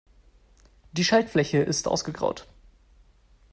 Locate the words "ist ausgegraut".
1.59-2.47